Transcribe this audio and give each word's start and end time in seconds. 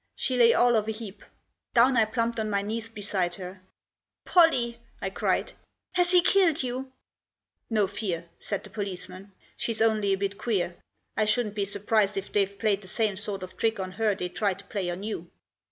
She 0.15 0.35
lay 0.35 0.51
all 0.51 0.75
of 0.75 0.87
a 0.87 0.91
heap. 0.91 1.23
Down 1.75 1.95
I 1.95 2.05
plumped 2.05 2.39
on 2.39 2.49
my 2.49 2.63
knees 2.63 2.89
beside 2.89 3.35
her." 3.35 3.61
Pollie 4.25 4.71
1" 4.71 4.79
I 5.03 5.09
cried." 5.11 5.53
Has 5.93 6.09
he 6.09 6.21
killed 6.23 6.63
you?"" 6.63 6.91
No 7.69 7.85
fear," 7.85 8.27
said 8.39 8.63
the 8.63 8.71
policeman." 8.71 9.31
She's 9.57 9.79
only 9.79 10.11
a 10.11 10.15
bit 10.17 10.39
queer. 10.39 10.75
I 11.15 11.25
shouldn't 11.25 11.53
be 11.53 11.65
surprised 11.65 12.17
if 12.17 12.31
they've 12.33 12.57
played 12.57 12.81
the 12.81 12.87
same 12.87 13.15
sort 13.15 13.43
of 13.43 13.55
trick 13.57 13.79
on 13.79 13.91
her 13.91 14.15
they 14.15 14.27
tried 14.29 14.57
to 14.57 14.65
play*on 14.65 15.03
you." 15.03 15.29